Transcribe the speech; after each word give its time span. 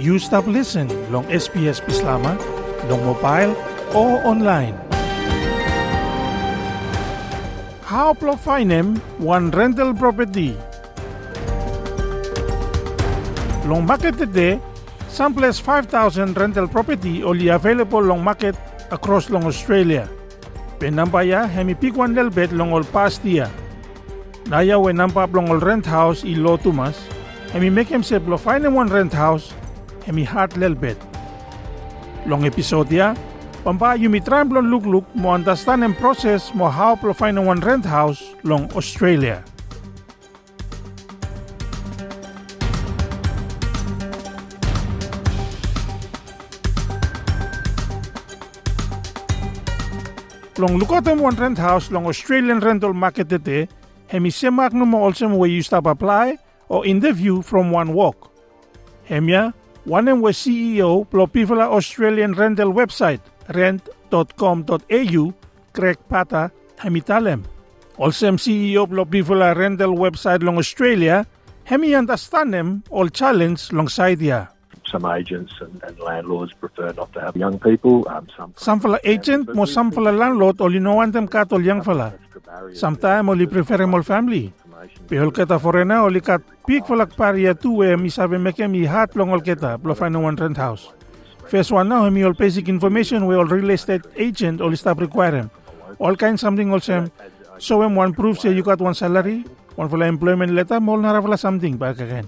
You 0.00 0.16
stop 0.16 0.48
listen 0.48 0.88
long 1.12 1.28
SBS 1.28 1.76
Bislama, 1.84 2.32
long 2.88 3.04
mobile 3.04 3.52
o 3.92 4.16
online. 4.24 4.72
How 7.84 8.16
to 8.24 8.32
find 8.32 8.96
one 9.20 9.52
rental 9.52 9.92
property. 9.92 10.56
Long 13.68 13.84
market 13.84 14.16
today, 14.16 14.56
some 15.12 15.36
place 15.36 15.60
5,000 15.60 16.32
rental 16.32 16.64
property 16.64 17.20
only 17.20 17.52
available 17.52 18.00
long 18.00 18.24
market 18.24 18.56
across 18.88 19.28
long 19.28 19.44
Australia. 19.44 20.08
Penampaya 20.80 21.44
hemi 21.44 21.76
pick 21.76 21.92
one 21.92 22.16
little 22.16 22.32
bit 22.32 22.56
long 22.56 22.72
all 22.72 22.88
past 22.88 23.20
year. 23.20 23.52
Naya 24.48 24.80
we 24.80 24.96
long 24.96 25.12
all 25.52 25.60
rent 25.60 25.84
house 25.84 26.24
i 26.24 26.32
lo 26.32 26.56
tumas. 26.56 26.96
Hemi 27.52 27.68
make 27.68 27.92
himself 27.92 28.24
lo 28.24 28.40
find 28.40 28.64
one 28.64 28.88
rent 28.88 29.12
house. 29.12 29.52
Hemi 30.10 30.24
hard 30.24 30.56
little 30.58 30.74
bit. 30.74 30.98
Long 32.26 32.42
episode 32.42 32.90
ya. 32.90 33.14
Pampa 33.62 33.94
you 33.94 34.10
mi 34.10 34.18
look 34.18 34.82
look 34.82 35.06
mo 35.14 35.30
understand 35.30 35.84
and 35.84 35.94
process 35.94 36.52
mo 36.52 36.66
how 36.66 36.96
to 36.96 37.14
find 37.14 37.38
one 37.38 37.60
rent 37.60 37.86
house 37.86 38.34
long 38.42 38.66
Australia. 38.74 39.38
Long 50.58 50.74
lukotem 50.74 51.20
one 51.20 51.36
rent 51.36 51.58
house 51.58 51.92
long 51.92 52.06
Australian 52.10 52.58
rental 52.58 52.92
market 52.92 53.28
tete, 53.28 53.68
hemi 54.08 54.30
semak 54.30 54.72
no 54.74 54.84
mo 54.84 55.06
also 55.06 55.28
where 55.28 55.48
you 55.48 55.62
stop 55.62 55.86
apply 55.86 56.34
or 56.66 56.84
interview 56.84 57.42
from 57.42 57.70
one 57.70 57.94
walk. 57.94 58.26
Hemia, 59.06 59.54
one 59.84 60.08
and 60.08 60.22
was 60.22 60.36
CEO 60.36 61.06
plo 61.08 61.30
people 61.30 61.60
Australian 61.60 62.34
rental 62.34 62.72
website 62.72 63.20
rent.com.au 63.48 65.22
Greg 65.72 65.98
Bader 66.08 66.50
hemi 66.78 67.00
talem. 67.00 67.44
Also 67.96 68.28
am 68.28 68.36
CEO 68.36 68.86
plo 68.86 69.04
people 69.08 69.40
rental 69.54 69.94
website 69.94 70.42
long 70.42 70.58
Australia, 70.58 71.26
hemi 71.64 71.94
understand 71.94 72.52
them 72.54 72.82
all 72.90 73.08
challenge 73.08 73.72
long 73.72 73.88
ya. 74.20 74.46
some 74.90 75.06
agents 75.06 75.54
and, 75.60 75.80
and 75.86 75.98
landlords 76.00 76.52
prefer 76.52 76.92
not 76.92 77.12
to 77.14 77.20
have 77.20 77.36
young 77.36 77.58
people. 77.58 78.06
Um, 78.08 78.26
some 78.36 78.52
Some 78.56 78.80
fala 78.80 78.98
agent 79.04 79.54
mo 79.54 79.64
some 79.64 79.94
fala 79.94 80.10
landlord 80.10 80.60
o 80.60 80.66
linoan 80.66 81.12
them 81.14 81.28
kat 81.30 81.52
ol 81.54 81.62
yang 81.62 81.82
fala. 81.86 82.12
Sometime 82.74 83.30
only 83.30 83.46
prefer 83.46 83.86
mo 83.86 84.02
family. 84.02 84.52
Pihol 84.88 85.28
keta 85.28 85.58
forena 85.60 86.08
oli 86.08 86.24
kat 86.24 86.40
pik 86.64 86.88
falak 86.88 87.12
paria 87.12 87.52
tu 87.52 87.82
e 87.84 87.96
mi 88.00 88.08
sabe 88.08 88.40
meke 88.40 88.64
mi 88.64 88.88
hat 88.88 89.12
long 89.12 89.28
ol 89.28 89.44
keta 89.44 89.76
plo 89.76 89.92
find 89.92 90.16
one 90.16 90.36
rent 90.36 90.56
house. 90.56 90.88
First 91.52 91.72
one 91.72 91.88
now 91.88 92.08
mi 92.08 92.24
all 92.24 92.32
basic 92.32 92.68
information 92.68 93.26
we 93.26 93.36
all 93.36 93.44
real 93.44 93.68
estate 93.70 94.06
agent 94.16 94.60
all 94.60 94.72
stop 94.76 95.00
require. 95.00 95.50
All 95.98 96.16
kind 96.16 96.40
something 96.40 96.72
also 96.72 97.10
so 97.58 97.84
when 97.84 97.94
one 97.94 98.14
proof 98.14 98.40
say 98.40 98.56
you 98.56 98.62
got 98.62 98.80
one 98.80 98.94
salary, 98.94 99.44
one 99.76 99.90
fala 99.90 100.06
employment 100.06 100.52
letter, 100.56 100.80
mo 100.80 100.96
nara 100.96 101.20
something 101.36 101.76
back 101.76 102.00
again. 102.00 102.24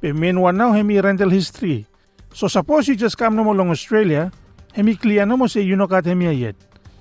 Pe 0.00 0.10
main 0.10 0.40
one 0.40 0.56
now 0.56 0.72
hemi 0.72 0.98
rental 0.98 1.30
history. 1.30 1.86
So 2.34 2.48
suppose 2.48 2.88
you 2.88 2.96
just 2.96 3.16
come 3.16 3.36
no 3.36 3.44
mo 3.44 3.52
long 3.52 3.70
Australia, 3.70 4.32
hemi 4.72 4.96
clear 4.96 5.24
no 5.24 5.36
mo 5.36 5.46
say 5.46 5.60
you 5.62 5.76
no 5.76 5.86
kat 5.86 6.04
hemi 6.06 6.34
yet. 6.34 6.56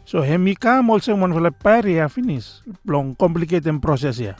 So 0.05 0.21
hemi 0.21 0.53
come 0.53 0.91
also 0.91 1.15
one 1.15 1.33
fala 1.33 1.49
paria 1.49 2.07
finish 2.07 2.61
long 2.85 3.15
complicated 3.15 3.81
process 3.81 4.19
ya. 4.19 4.37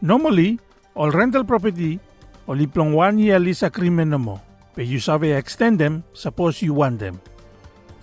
Normally, 0.00 0.58
all 0.94 1.10
rental 1.10 1.44
property 1.44 2.00
only 2.48 2.66
plong 2.66 2.94
one 2.94 3.18
year 3.18 3.38
lease 3.38 3.62
agreement 3.62 4.10
no 4.10 4.18
mo. 4.18 4.40
But 4.78 4.86
you 4.86 5.02
sabe 5.02 5.34
extend 5.34 5.82
them, 5.82 6.04
suppose 6.14 6.62
you 6.62 6.70
want 6.72 7.02
them. 7.02 7.18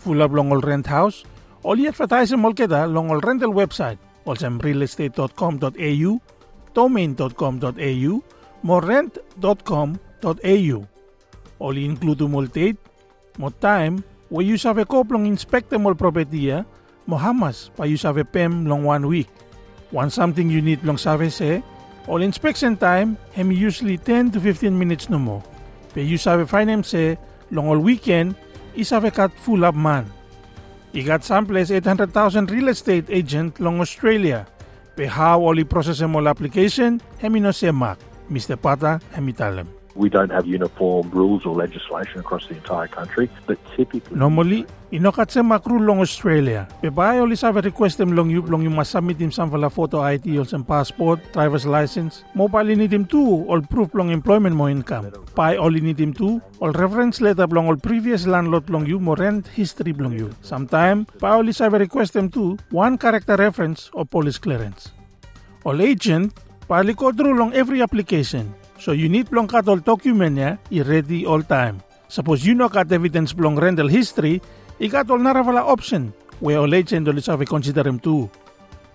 Full 0.04 0.22
of 0.22 0.34
long 0.36 0.52
all 0.52 0.60
rent 0.60 0.86
house, 0.86 1.24
you 1.64 1.88
advertise 1.88 2.36
all 2.36 2.54
kita 2.54 2.92
long 2.92 3.10
all 3.10 3.22
rental 3.24 3.54
website, 3.56 3.98
also 4.28 4.52
realestate.com.au, 4.52 6.12
domain.com.au, 6.76 8.12
morrent.com.au. 8.62 10.78
All 11.58 11.78
include 11.80 12.28
multate, 12.28 12.76
mo 13.40 13.50
time, 13.50 14.04
where 14.28 14.44
you 14.44 14.60
ko 14.60 15.08
plong 15.08 15.26
inspect 15.26 15.72
all 15.72 15.96
property 15.96 16.52
mo 17.08 17.18
hamas 17.18 17.72
pa 17.74 17.86
you 17.86 17.98
sabe 17.98 18.26
pem 18.28 18.66
long 18.66 18.84
one 18.84 19.08
week. 19.08 19.30
Want 19.94 20.12
something 20.12 20.50
you 20.52 20.62
need 20.62 20.84
long 20.84 20.98
sabe 21.00 21.32
se, 21.32 21.64
all 22.08 22.22
inspection 22.22 22.78
time, 22.78 23.18
hem 23.34 23.52
usually 23.52 23.98
10 23.98 24.32
to 24.32 24.40
15 24.40 24.78
minutes 24.78 25.10
no 25.10 25.18
mo. 25.18 25.44
Pe 25.94 26.02
you 26.04 26.18
sabe 26.18 26.46
long 27.52 27.68
all 27.68 27.80
weekend, 27.80 28.36
isabe 28.76 29.14
kat 29.14 29.32
full 29.42 29.66
up 29.66 29.76
man. 29.76 30.06
I 30.94 31.02
got 31.02 31.24
someplace 31.24 31.72
800,000 31.72 32.52
real 32.52 32.70
estate 32.70 33.06
agent 33.10 33.60
long 33.60 33.82
Australia. 33.82 34.48
Pe 34.96 35.06
how 35.06 35.42
all 35.42 35.58
process 35.66 36.02
all 36.16 36.28
application, 36.28 37.02
hemi 37.20 37.40
no 37.40 37.52
se 37.52 37.72
mak. 37.72 38.00
Mr. 38.32 38.56
Bader, 38.56 39.02
hemi 39.12 39.34
talem. 39.34 39.85
We 39.96 40.10
don't 40.10 40.30
have 40.30 40.46
uniform 40.46 41.10
rules 41.12 41.46
or 41.46 41.56
legislation 41.56 42.20
across 42.20 42.48
the 42.48 42.56
entire 42.56 42.88
country, 42.88 43.32
but 43.48 43.56
typically 43.80 44.20
Normally, 44.20 44.68
inokat 44.92 45.32
sa 45.32 45.40
makru 45.40 45.80
long 45.80 46.04
Australia. 46.04 46.68
Pe 46.84 46.92
ba 46.92 47.16
oli 47.16 47.40
sa 47.40 47.56
request 47.56 48.04
them 48.04 48.12
long 48.12 48.28
you 48.28 48.44
long 48.44 48.60
you 48.60 48.70
must 48.70 48.92
submit 48.92 49.24
him 49.24 49.32
some 49.32 49.56
photo 49.72 50.04
ID 50.04 50.36
or 50.36 50.44
some 50.44 50.68
passport, 50.68 51.24
driver's 51.32 51.64
license. 51.64 52.28
Mobile 52.36 52.76
need 52.76 52.92
him 52.92 53.08
too, 53.08 53.48
all 53.48 53.64
proof 53.64 53.96
long 53.96 54.12
employment 54.12 54.52
mo 54.52 54.68
income. 54.68 55.16
Pa 55.32 55.56
only 55.56 55.80
need 55.80 55.96
him 55.96 56.12
too, 56.12 56.44
all 56.60 56.76
reference 56.76 57.24
letter 57.24 57.48
long 57.48 57.72
all 57.72 57.80
previous 57.80 58.28
landlord 58.28 58.68
long 58.68 58.84
you 58.84 59.00
mo 59.00 59.16
rent 59.16 59.48
history 59.48 59.96
long 59.96 60.12
you. 60.12 60.28
Sometime, 60.44 61.08
pa 61.24 61.40
oli 61.40 61.56
sa 61.56 61.72
request 61.72 62.20
them 62.20 62.28
too, 62.28 62.60
one 62.68 63.00
character 63.00 63.40
reference 63.40 63.88
or 63.96 64.04
police 64.04 64.36
clearance. 64.36 64.92
All 65.64 65.80
agent, 65.80 66.36
palikod 66.68 67.16
long 67.16 67.56
every 67.56 67.80
application. 67.80 68.65
So 68.78 68.92
you 68.92 69.08
need 69.08 69.32
plong 69.32 69.48
kat 69.48 69.68
all 69.68 69.80
document 69.80 70.60
i-ready 70.72 71.26
all 71.26 71.42
time. 71.42 71.82
Suppose 72.08 72.46
you 72.46 72.54
know 72.54 72.70
kat 72.70 72.92
evidence 72.92 73.34
plong 73.34 73.60
rental 73.60 73.88
history, 73.88 74.42
ikat 74.80 75.10
all 75.10 75.20
naravala 75.20 75.64
option, 75.64 76.14
where 76.40 76.60
all 76.60 76.74
agent 76.76 77.08
all 77.08 77.16
isabi 77.16 77.48
consider 77.48 77.88
him 77.88 78.00
too. 78.00 78.30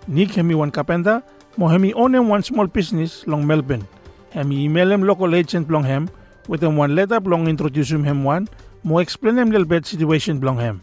Nick 0.06 0.36
hemi 0.36 0.54
one 0.54 0.70
kapenda, 0.70 1.22
mo 1.56 1.68
hemi 1.68 1.92
own 1.94 2.14
him 2.14 2.28
one 2.28 2.42
small 2.42 2.66
business 2.66 3.26
long 3.26 3.46
Melbourne. 3.46 3.86
Hemi 4.30 4.64
email 4.64 4.92
him 4.92 5.02
local 5.02 5.34
agent 5.34 5.66
plong 5.66 5.84
hem, 5.84 6.08
with 6.46 6.62
him 6.62 6.76
one 6.76 6.94
letter 6.94 7.20
plong 7.20 7.48
introduce 7.48 7.90
him 7.90 8.04
him 8.04 8.22
one, 8.22 8.48
mo 8.84 8.98
explain 8.98 9.38
him 9.38 9.50
little 9.50 9.66
bit 9.66 9.86
situation 9.86 10.40
plong 10.40 10.60
hem. 10.60 10.82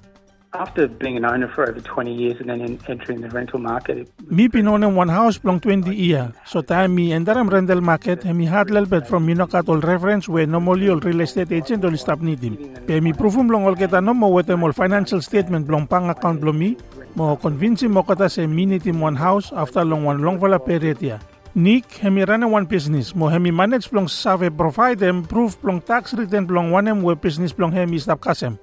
After 0.53 0.87
being 0.87 1.17
an 1.17 1.25
owner 1.25 1.49
for 1.49 1.69
over 1.69 1.81
20 1.81 2.13
years 2.13 2.39
and 2.39 2.49
then 2.49 2.79
entering 2.87 3.19
the 3.21 3.29
rental 3.29 3.59
market, 3.59 4.09
Mi 4.29 4.47
pinonem 4.47 4.95
one 4.95 5.09
house 5.09 5.37
plong 5.37 5.61
20 5.61 5.93
year. 5.93 6.33
So 6.45 6.61
time 6.61 6.95
mi 6.95 7.09
endaram 7.09 7.51
rental 7.51 7.81
market 7.81 8.23
he 8.23 8.31
mi 8.31 8.45
had 8.45 8.69
little 8.69 8.87
bit 8.87 9.05
from 9.07 9.27
minokat 9.27 9.67
all 9.67 9.81
reference 9.81 10.29
where 10.29 10.47
normally 10.47 10.89
all 10.89 11.01
real 11.01 11.19
estate 11.19 11.51
agent 11.51 11.83
all 11.83 11.95
stop 11.97 12.21
need 12.21 12.39
him. 12.39 12.55
Pe 12.87 13.01
mi 13.01 13.11
prufum 13.11 13.51
long 13.51 13.65
all 13.65 13.75
kita 13.75 14.01
no 14.01 14.13
mo 14.13 14.31
wetem 14.31 14.63
all 14.63 14.71
financial 14.71 15.21
statement 15.21 15.67
blong 15.67 15.85
pang 15.85 16.09
account 16.09 16.39
blong 16.39 16.57
mi 16.57 16.77
mo 17.15 17.35
convince 17.35 17.83
mo 17.83 18.03
kata 18.03 18.29
se 18.29 18.47
minute 18.47 18.85
him 18.85 19.01
one 19.01 19.15
house 19.15 19.51
after 19.51 19.83
long 19.83 20.05
one 20.05 20.21
long 20.21 20.39
vala 20.39 20.59
period 20.59 21.01
ya. 21.01 21.19
Nick, 21.55 21.91
hemi 21.99 22.23
run 22.23 22.49
one 22.49 22.65
business. 22.65 23.13
Mo 23.13 23.27
hemi 23.27 23.51
manage 23.51 23.89
plong 23.89 24.09
save 24.09 24.55
provide 24.55 24.99
them 24.99 25.23
proof 25.23 25.59
plong 25.61 25.83
tax 25.83 26.13
return 26.13 26.47
plong 26.47 26.71
one 26.71 26.87
em 26.87 27.03
we 27.03 27.13
business 27.15 27.51
plong 27.51 27.73
hemi 27.73 27.99
stop 27.99 28.21
kasem. 28.21 28.57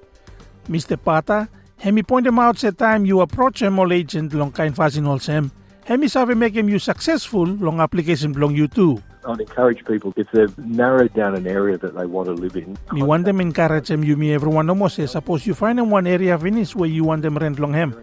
Mr. 0.67 0.97
Bader, 0.97 1.47
hemi 1.85 2.01
point 2.01 2.25
him 2.25 2.39
out 2.41 2.57
sa 2.57 2.73
time 2.73 3.05
you 3.05 3.21
approach 3.21 3.61
him 3.61 3.77
all 3.77 3.93
agent 3.93 4.33
long 4.33 4.51
kain 4.51 4.73
fasin 4.73 5.05
all 5.05 5.19
sem. 5.19 5.51
Hemi 5.85 6.07
sabi 6.07 6.33
make 6.33 6.57
him 6.57 6.67
you 6.67 6.79
successful 6.79 7.45
long 7.45 7.79
application 7.79 8.33
long 8.33 8.55
you 8.57 8.67
too. 8.67 8.97
I'd 9.23 9.39
encourage 9.41 9.85
people 9.85 10.11
if 10.17 10.29
they've 10.31 10.57
narrowed 10.57 11.13
down 11.13 11.35
an 11.35 11.45
area 11.45 11.77
that 11.77 11.93
they 11.93 12.07
want 12.07 12.25
to 12.25 12.33
live 12.33 12.55
in. 12.55 12.73
Mi 12.91 13.03
want 13.03 13.25
them 13.25 13.39
encourage 13.39 13.89
them 13.89 14.03
you 14.03 14.17
me 14.17 14.33
everyone 14.33 14.65
no 14.65 14.87
say 14.87 15.05
suppose 15.05 15.45
you 15.45 15.53
find 15.53 15.77
them 15.77 15.91
one 15.91 16.07
area 16.07 16.37
finish 16.39 16.75
where 16.75 16.89
you 16.89 17.03
want 17.03 17.21
them 17.21 17.37
rent 17.37 17.59
long 17.59 17.73
hem. 17.73 17.93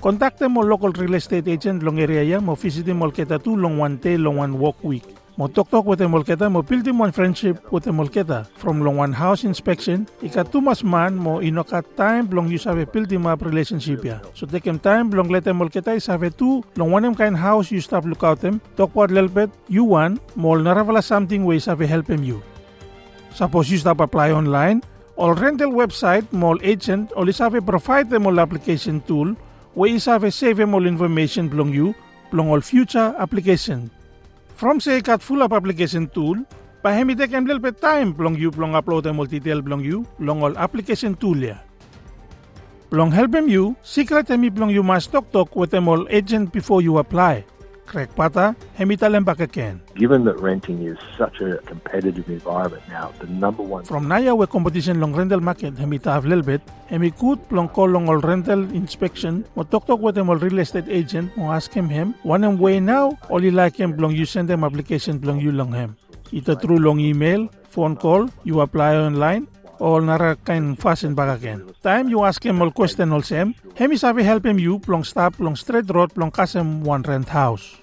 Contact 0.00 0.38
them 0.38 0.54
mo 0.54 0.62
local 0.62 0.92
real 0.92 1.14
estate 1.14 1.48
agent 1.48 1.82
long 1.82 1.98
area 1.98 2.22
ya 2.22 2.38
mo 2.38 2.54
visit 2.54 2.86
them 2.86 3.02
all 3.02 3.10
kita 3.10 3.42
tu 3.42 3.56
long 3.56 3.76
one 3.76 3.96
day 3.96 4.16
long 4.16 4.36
one 4.36 4.54
walk 4.56 4.78
week. 4.84 5.02
Mo 5.40 5.48
talk 5.48 5.72
with 5.88 6.04
all 6.04 6.20
kita 6.20 6.52
mo 6.52 6.60
them 6.60 6.98
one 7.00 7.10
friendship 7.10 7.56
with 7.72 7.88
all 7.88 8.04
kita. 8.04 8.44
From 8.60 8.84
long 8.84 9.00
one 9.00 9.16
house 9.16 9.48
inspection, 9.48 10.04
ika 10.20 10.44
tu 10.44 10.60
mas 10.60 10.84
man 10.84 11.16
mo 11.16 11.40
inoka 11.40 11.80
time 11.96 12.28
long 12.28 12.52
you 12.52 12.60
build 12.92 13.08
them 13.08 13.24
up 13.24 13.40
relationship 13.40 14.04
ya. 14.04 14.20
So 14.36 14.44
take 14.44 14.64
them 14.64 14.78
time 14.78 15.08
long 15.08 15.32
let 15.32 15.44
them 15.44 15.64
all 15.64 15.72
kita 15.72 15.96
sabe 16.04 16.36
tu 16.36 16.60
long 16.76 16.92
one 16.92 17.02
them 17.02 17.16
kind 17.16 17.32
house 17.32 17.72
you 17.72 17.80
stop 17.80 18.04
look 18.04 18.20
out 18.22 18.44
them. 18.44 18.60
Talk 18.76 18.92
what 18.92 19.10
little 19.10 19.32
bit 19.32 19.48
you 19.72 19.84
want 19.88 20.20
mo 20.36 20.52
naravala 20.52 21.00
something 21.00 21.48
way 21.48 21.56
sabe 21.56 21.88
help 21.88 22.12
them 22.12 22.20
you. 22.20 22.44
Suppose 23.32 23.72
you 23.72 23.80
stop 23.80 24.04
apply 24.04 24.36
online, 24.36 24.84
all 25.16 25.32
rental 25.32 25.72
website, 25.72 26.28
mall 26.28 26.60
agent, 26.60 27.08
or 27.16 27.24
isabe 27.24 27.64
provide 27.64 28.12
them 28.12 28.28
all 28.28 28.36
application 28.36 29.00
tool, 29.08 29.32
where 29.72 29.88
isabe 29.88 30.28
save 30.28 30.60
them 30.60 30.76
all 30.76 30.84
information 30.84 31.48
belong 31.48 31.72
you, 31.72 31.96
belong 32.28 32.52
all 32.52 32.60
future 32.60 33.16
application. 33.16 33.88
From 34.62 34.78
say 34.78 35.02
kat 35.02 35.18
full 35.26 35.42
up 35.42 35.50
application 35.50 36.06
tool, 36.06 36.38
Pahemi 36.86 37.16
tek 37.18 37.32
emlel 37.34 37.58
pe 37.58 37.72
time 37.74 38.14
plong 38.14 38.38
you 38.38 38.52
plong 38.54 38.76
upload 38.78 39.08
em 39.10 39.18
detail 39.26 39.58
plong 39.58 39.82
you 39.82 40.06
long 40.22 40.38
all 40.46 40.54
application 40.56 41.16
tool 41.18 41.34
ya. 41.34 41.56
Plong 42.86 43.10
help 43.10 43.34
em 43.34 43.48
you, 43.50 43.74
secret 43.82 44.30
emi 44.30 44.54
plong 44.54 44.70
you 44.70 44.84
must 44.84 45.10
talk 45.10 45.26
talk 45.32 45.56
with 45.56 45.74
em 45.74 45.88
all 45.88 46.06
agent 46.10 46.52
before 46.52 46.80
you 46.80 46.98
apply. 46.98 47.42
Craig 47.86 48.08
pata, 48.14 48.54
hemi 48.74 48.96
talem 48.96 49.26
again. 49.40 49.80
Given 49.94 50.24
that 50.24 50.38
renting 50.40 50.82
is 50.86 50.96
such 51.18 51.40
a 51.40 51.58
competitive 51.58 52.28
environment 52.28 52.82
now, 52.88 53.12
the 53.20 53.26
number 53.26 53.62
one 53.62 53.84
From 53.84 54.08
naya 54.08 54.34
we 54.34 54.46
competition 54.46 55.00
long 55.00 55.14
rental 55.14 55.40
market 55.40 55.76
hemi 55.76 55.98
ta 55.98 56.18
little 56.18 56.42
bit, 56.42 56.62
hemi 56.86 57.10
kut 57.10 57.38
plong 57.48 57.72
call 57.72 57.88
long 57.88 58.08
all 58.08 58.18
rental 58.18 58.60
inspection, 58.72 59.44
mo 59.56 59.64
talk 59.64 59.86
talk 59.86 60.00
with 60.00 60.18
all 60.18 60.36
real 60.36 60.58
estate 60.58 60.88
agent, 60.88 61.36
mo 61.36 61.52
ask 61.52 61.72
him 61.72 61.88
him, 61.88 62.14
one 62.22 62.44
em 62.44 62.58
way 62.58 62.80
now, 62.80 63.18
only 63.30 63.50
like 63.50 63.76
him 63.76 63.96
plong 63.96 64.16
you 64.16 64.24
send 64.24 64.48
them 64.48 64.64
application 64.64 65.18
plong 65.18 65.40
you 65.40 65.52
long 65.52 65.72
him. 65.72 65.96
Ita 66.32 66.56
through 66.56 66.78
long 66.78 66.98
email, 67.00 67.48
phone 67.68 67.96
call, 67.96 68.28
you 68.44 68.60
apply 68.60 68.96
online, 68.96 69.48
all 69.82 70.00
nara 70.00 70.38
kain 70.46 70.78
fasin 70.78 71.14
bagaken. 71.18 71.74
Time 71.82 72.06
you 72.08 72.22
ask 72.22 72.38
him 72.38 72.62
all 72.62 72.70
question 72.70 73.10
all 73.10 73.22
same, 73.26 73.50
hemi 73.74 73.98
sabi 73.98 74.22
help 74.22 74.46
him 74.46 74.62
you 74.62 74.78
plong 74.78 75.02
stop 75.02 75.34
plong 75.34 75.58
straight 75.58 75.90
road 75.90 76.14
plong 76.14 76.30
kasem 76.30 76.86
one 76.86 77.02
rent 77.02 77.26
house. 77.26 77.82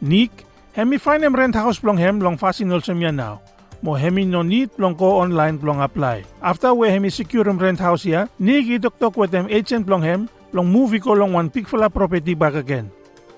Nick, 0.00 0.48
hemi 0.72 0.96
find 0.96 1.22
him 1.22 1.36
rent 1.36 1.54
house 1.54 1.78
plong 1.78 2.00
hem 2.00 2.16
long 2.18 2.40
fasin 2.40 2.72
all 2.72 2.80
sem 2.80 2.96
yan 2.96 3.20
now. 3.20 3.44
Mo 3.84 3.92
hemi 3.92 4.24
no 4.24 4.40
need 4.40 4.72
plong 4.72 4.96
go 4.96 5.20
online 5.20 5.60
plong 5.60 5.84
apply. 5.84 6.24
After 6.40 6.72
we 6.72 6.88
hemi 6.88 7.12
secure 7.12 7.44
him 7.44 7.60
rent 7.60 7.78
house 7.78 8.08
ya, 8.08 8.24
Nick 8.40 8.64
itok 8.64 8.96
tok 8.96 9.16
with 9.20 9.36
them 9.36 9.46
agent 9.52 9.84
plong 9.84 10.00
hem, 10.00 10.32
plong 10.48 10.72
movie 10.72 10.98
ko 10.98 11.12
long 11.12 11.36
one 11.36 11.52
pick 11.52 11.68
fula 11.68 11.92
property 11.92 12.32
back 12.32 12.56
again. 12.56 12.88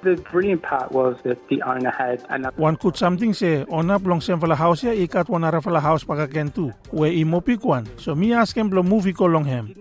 The 0.02 0.16
brilliant 0.30 0.62
part 0.62 0.92
was 0.92 1.16
that 1.24 1.38
the 1.48 1.62
owner 1.62 1.90
had 1.90 2.24
another 2.28 2.54
One 2.56 2.76
could 2.76 2.96
something 2.96 3.34
say, 3.34 3.64
ona 3.64 3.98
plong 3.98 4.22
sem 4.22 4.38
fala 4.38 4.54
house 4.54 4.84
ya, 4.84 4.92
ikat 4.92 5.28
one 5.28 5.42
ara 5.42 5.60
fala 5.60 5.80
house 5.80 6.04
pagaken 6.04 6.54
tu. 6.54 6.72
We 6.92 7.20
imo 7.22 7.40
pick 7.40 7.64
one. 7.64 7.88
So 7.98 8.14
me 8.14 8.32
ask 8.32 8.56
him 8.56 8.70
plong 8.70 8.86
movie 8.86 9.12
ko 9.12 9.24
long 9.24 9.44
hem. 9.44 9.74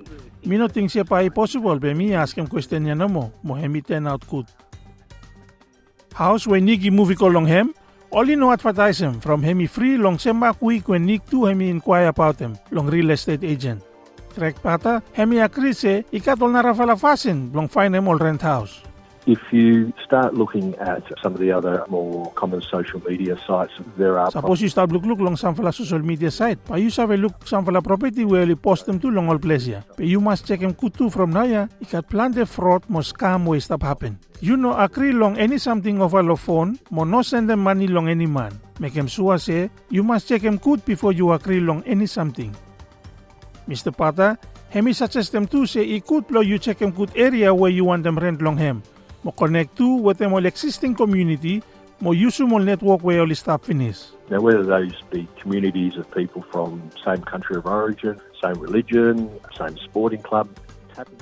Me 0.45 0.57
no 0.57 0.67
think 0.67 0.89
siya 0.89 1.05
pa 1.05 1.21
possible, 1.29 1.77
be 1.79 1.93
me 1.93 2.13
ask 2.13 2.37
him 2.37 2.47
question 2.47 2.85
niya 2.85 2.97
na 2.97 3.07
mo. 3.07 3.31
Hemi 3.43 3.81
ten 3.81 4.07
out 4.07 4.25
good. 4.27 4.47
House 6.13 6.47
we 6.47 6.61
nigi 6.61 6.91
movie 6.91 7.15
ko 7.15 7.27
long 7.27 7.45
hem, 7.45 7.73
only 8.11 8.35
no 8.35 8.51
advertise 8.51 9.01
him 9.01 9.19
from 9.19 9.43
hemi 9.43 9.67
free 9.67 9.97
long 9.97 10.17
sema 10.17 10.55
week 10.61 10.87
when 10.87 11.05
nig 11.05 11.21
tu 11.29 11.45
hemi 11.45 11.69
inquire 11.69 12.07
about 12.07 12.39
him, 12.39 12.57
long 12.71 12.87
real 12.87 13.11
estate 13.11 13.43
agent. 13.43 13.83
Greg 14.33 14.55
Bader, 14.63 15.03
hemi 15.13 15.39
agree 15.39 15.73
se, 15.73 16.05
ikat 16.11 16.41
ol 16.41 16.49
nara 16.49 16.73
fala 16.73 16.95
fasin, 16.95 17.53
long 17.53 17.67
find 17.67 17.95
him 17.95 18.07
all 18.07 18.17
rent 18.17 18.41
house. 18.41 18.81
If 19.25 19.41
you 19.51 19.91
start 20.05 20.35
looking 20.35 20.75
at 20.77 21.01
some 21.17 21.33
of 21.33 21.39
the 21.39 21.51
other 21.51 21.83
more 21.89 22.31
common 22.33 22.61
social 22.61 23.01
media 23.09 23.35
sites, 23.47 23.73
there 23.97 24.19
are 24.19 24.29
Suppose 24.29 24.61
you 24.61 24.69
start 24.69 24.91
look 24.91 25.01
look 25.01 25.17
long 25.17 25.35
some 25.35 25.55
fala 25.55 25.73
social 25.73 25.97
media 25.97 26.29
site. 26.29 26.63
Pa 26.63 26.75
you 26.75 26.91
have 26.91 27.09
a 27.09 27.17
look 27.17 27.33
some 27.47 27.65
fala 27.65 27.81
property 27.81 28.23
where 28.23 28.45
you 28.45 28.55
post 28.55 28.85
them 28.85 28.99
to 28.99 29.09
long 29.09 29.27
all 29.27 29.41
ya. 29.41 29.81
But 29.97 30.05
you 30.05 30.21
must 30.21 30.45
check 30.45 30.59
them 30.59 30.75
kutu 30.77 31.11
from 31.11 31.33
naya. 31.33 31.65
Ikat 31.81 32.05
plan 32.07 32.33
the 32.37 32.45
fraud 32.45 32.85
mo 32.87 33.01
scam 33.01 33.49
way 33.49 33.57
stop 33.59 33.81
happen. 33.81 34.19
You 34.41 34.57
know 34.57 34.77
agree 34.77 35.11
long 35.11 35.41
any 35.41 35.57
something 35.57 36.03
of 36.05 36.13
a 36.13 36.21
phone 36.37 36.77
mo 36.91 37.03
no 37.03 37.23
send 37.23 37.49
them 37.49 37.65
money 37.65 37.87
long 37.87 38.07
any 38.07 38.27
man. 38.27 38.53
Make 38.77 38.93
him 38.93 39.07
sure 39.07 39.39
say 39.39 39.71
you 39.89 40.03
must 40.03 40.29
check 40.29 40.41
him 40.45 40.57
good 40.57 40.85
before 40.85 41.13
you 41.13 41.33
agree 41.33 41.59
long 41.59 41.81
any 41.87 42.05
something. 42.05 42.53
Mr. 43.67 43.89
Bader, 43.89 44.37
hemi 44.69 44.93
suggest 44.93 45.31
them 45.31 45.47
too 45.47 45.65
say 45.65 45.81
i 45.95 45.99
could 45.99 46.27
blow 46.27 46.41
you 46.41 46.59
check 46.59 46.77
him 46.77 46.91
good 46.91 47.09
area 47.15 47.49
where 47.49 47.71
you 47.71 47.85
want 47.85 48.03
them 48.03 48.19
rent 48.19 48.39
long 48.39 48.57
hem. 48.57 48.83
Mo 49.25 49.33
connect 49.33 49.73
to 49.81 49.97
with 50.05 50.21
all 50.21 50.45
existing 50.45 50.93
community 50.93 51.65
mo 51.97 52.13
use 52.13 52.45
mo 52.45 52.61
network 52.61 53.01
where 53.01 53.25
all 53.25 53.33
stop 53.33 53.65
finish. 53.65 54.13
Now, 54.29 54.41
whether 54.41 54.61
those 54.61 54.93
be 55.09 55.27
communities 55.41 55.97
of 55.97 56.05
people 56.13 56.45
from 56.53 56.93
same 57.03 57.25
country 57.25 57.57
of 57.57 57.65
origin, 57.65 58.21
same 58.37 58.61
religion, 58.61 59.33
same 59.57 59.77
sporting 59.81 60.21
club, 60.21 60.45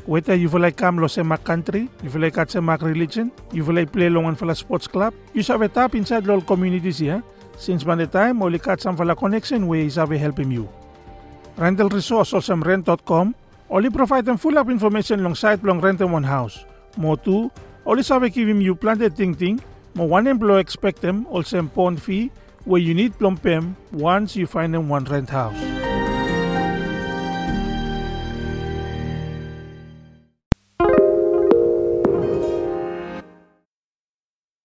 Whether 0.06 0.36
you 0.36 0.50
feel 0.50 0.62
like 0.62 0.78
come 0.78 1.02
lo 1.02 1.08
sa 1.08 1.24
Mac 1.24 1.42
country, 1.48 1.90
you 2.04 2.10
feel 2.12 2.22
like 2.22 2.38
at 2.38 2.52
sa 2.52 2.62
Mac 2.62 2.84
religion, 2.86 3.32
you 3.50 3.66
feel 3.66 3.74
like 3.74 3.90
play 3.90 4.06
longan 4.06 4.38
fala 4.38 4.54
sports 4.54 4.86
club, 4.86 5.16
you 5.34 5.42
have 5.50 5.66
a 5.66 5.70
tap 5.72 5.96
inside 5.96 6.30
all 6.30 6.46
communities 6.46 7.00
here. 7.00 7.24
Since 7.58 7.82
by 7.82 7.96
the 7.96 8.06
time, 8.06 8.44
only 8.44 8.60
kat 8.60 8.86
some 8.86 8.94
fala 8.94 9.16
connection 9.16 9.66
way 9.66 9.90
is 9.90 9.96
have 9.96 10.14
helping 10.14 10.52
you. 10.52 10.70
Rental 11.58 11.90
resource 11.90 12.38
also 12.38 12.54
rent.com, 12.54 13.34
only 13.70 13.90
provide 13.90 14.26
them 14.26 14.38
full 14.38 14.58
up 14.60 14.70
information 14.70 15.24
long 15.24 15.34
site 15.34 15.64
long 15.64 15.82
rent 15.82 16.02
a 16.02 16.08
one 16.08 16.28
house. 16.28 16.66
Mo 16.94 17.16
two, 17.16 17.50
only 17.86 18.04
sabi 18.04 18.30
give 18.30 18.48
him 18.48 18.62
you 18.62 18.76
planted 18.76 19.16
ting 19.16 19.36
ting, 19.36 19.62
mo 19.96 20.06
one 20.06 20.28
employee 20.28 20.62
expect 20.62 21.02
them 21.02 21.28
also 21.28 21.60
a 21.60 21.64
pond 21.64 22.02
fee 22.02 22.32
where 22.66 22.82
you 22.82 22.94
need 22.94 23.18
plum 23.20 23.38
pem 23.38 23.76
once 23.92 24.36
you 24.36 24.48
find 24.48 24.74
them 24.74 24.88
one 24.88 25.04
rent 25.06 25.30
house. 25.30 25.83